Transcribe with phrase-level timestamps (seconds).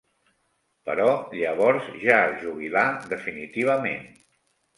[0.89, 1.09] Però,
[1.41, 4.11] llavors ja es jubilà definitivament.